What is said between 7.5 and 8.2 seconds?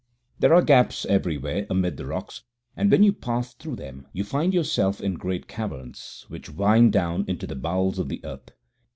bowels of the